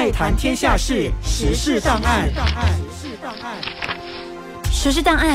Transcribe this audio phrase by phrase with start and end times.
[0.00, 2.26] 爱谈天下事，时事档案。
[2.26, 2.32] 时
[3.10, 3.60] 事档案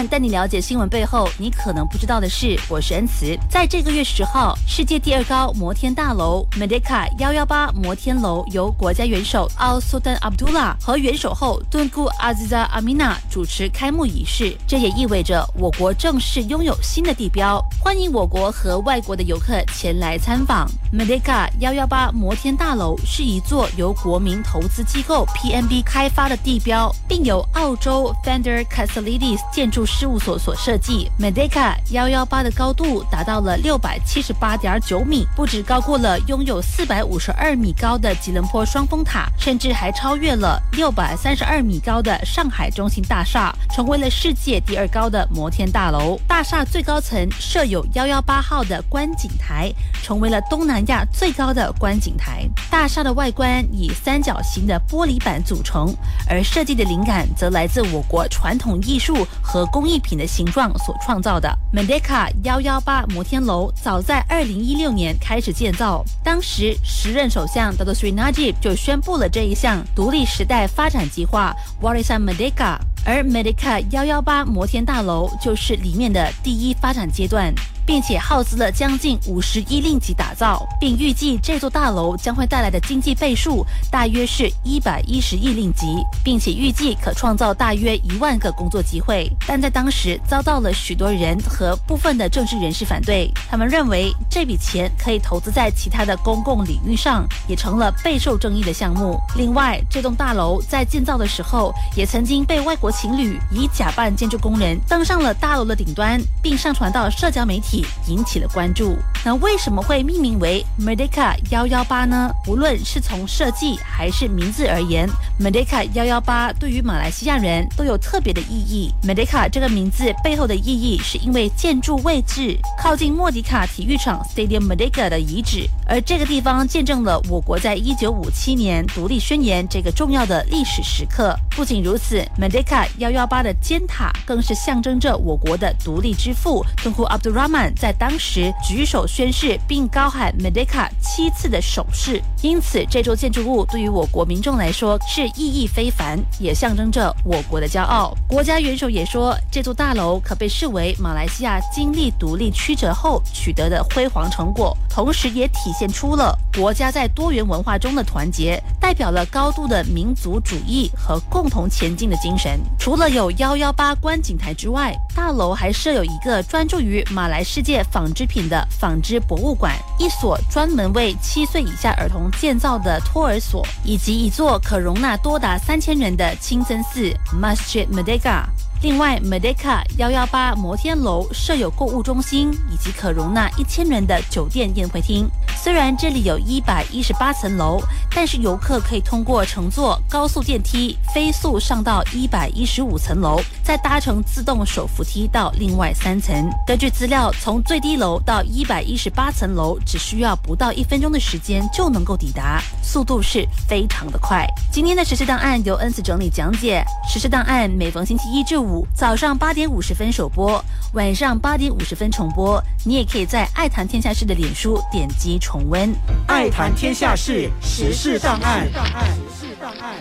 [0.09, 2.59] 带你了解新闻背后你可能不知道的事。
[2.67, 3.37] 我是恩慈。
[3.47, 14.57] 在这个月十号，世界第二高摩天大楼 Merdeka 幺幺八摩天楼由国家元首 Al Sultan Abdullah 和元首后敦固 Aziza Amina 主持开幕仪式。
[14.67, 20.67] 这也意味着我国正式拥有新的地标，欢迎我国和外国的游客前来参访。
[20.91, 46.19] Merdeka 幺幺八摩天大楼是一座由国民投资机构 PNB 开发的地标，并由澳洲 Fender Casa Lili 建筑事务所所设计，Medica 幺幺八的高度达到了六百七十八点九米，不止高过了拥有四百五十二米高的吉隆坡双峰塔，甚至还超越了六百三十二米高的上海中心大厦，成为了世界第二高的摩天大楼。
[46.27, 49.71] 大厦最高层设有幺幺八号的观景台，
[50.03, 52.47] 成为了东南亚最高的观景台。
[52.69, 55.95] 大厦的外观以三角形的玻璃板组成，
[56.29, 59.24] 而设计的灵感则来自我国传统艺术。
[59.41, 66.03] 和工艺品的形状所创造的 Medeca 幺幺八摩天楼，早在二零一六年开始建造。
[66.23, 77.53] 当时时任首相 Dato Sri Najib 就宣布了这一项独立时代发展计划 Warisan Medeca，而 Medeca 幺幺八摩天大楼就是里面的第一发展阶段。
[77.85, 85.85] 并且耗资了将近五十亿令吉打造，并预计这座大楼将会带来的经济倍数大约是一百一十亿令吉，
[86.23, 89.31] 并且预计可创造大约一万个工作机会。
[89.47, 99.19] 但在当时遭到了许多人和部分的政治人士反对，他们认为这笔钱可以投资在其他的公共领域上，也成了备受争议的项目。
[99.35, 107.74] 另外，这栋大楼在建造的时候也曾经被外国情侣以假扮建筑工人登上了大楼的顶端，并上传到社交媒体。
[108.07, 108.95] 引起了关注。
[109.23, 112.31] 那为什么会命名为 Merdeka 幺幺八呢？
[112.47, 115.09] 无论是从设计还是名字而言
[115.39, 118.93] ，Merdeka 幺幺八对于马来西亚人都有特别的意义。
[119.03, 131.35] Merdeka 这个名字背后的意义，是因为建筑位置靠近莫迪卡体育场 Stadium Merdeka 的遗址，而这个地方见证了我国在一九五七年独立宣言这个重要的历史时刻。
[131.55, 137.64] 不仅如此，Merdeka 幺幺八的尖塔更是象征着我国的独立之父 Tunku Abdul Rahman。
[137.75, 148.13] 在当时举手宣誓并高喊 Merdeka 七次的手势，因此这座建筑物对于我国民众来说是意义非凡，也象征着我国的骄傲。
[148.27, 162.59] 国家元首也说，这座大楼可被视为马来西亚经历独立曲折后取得的辉煌成果，同时也体现出了国家在多元文化中的团结，代表了高度的民族主义和共同前进的精神。
[162.77, 178.43] 除了有幺幺八观景台之外，大楼还设有一个专注于马来世界纺织品的纺织博物馆，一所专门为七岁以下儿童建造的托儿所，以及一座可容纳多达三千人的清真寺 Masjid Merdeka。
[178.83, 185.27] 另外，Merdeka 幺幺八摩天楼设有购物中心以及可容纳一千人的酒店宴会厅。
[185.65, 187.81] 虽然这里有一百一十八层楼，
[188.13, 196.47] 但是游客可以通过乘坐高速电梯飞速上到一百一十五层楼，再搭乘自动手扶梯到另外三层。
[196.67, 204.45] 根据资料，从最低楼到一百一十八层楼只需要不到一分钟的时间就能够抵达，速度是非常的快。
[204.71, 206.85] 今天的实时档案由恩慈整理讲解。
[207.11, 212.63] 实时档案每逢星期一至五早上八点五十分首播，晚上八点五十分重播。
[212.83, 215.89] 你也可以在爱谈天下事的脸书点击重温。
[216.27, 218.65] 爱谈天下事，时事档案。
[218.65, 219.95] 时事档案。